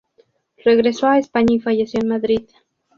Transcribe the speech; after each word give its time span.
Regresó 0.65 1.05
a 1.09 1.19
España 1.19 1.53
y 1.55 1.59
falleció 1.59 1.99
en 2.01 2.07
Madrid. 2.07 2.47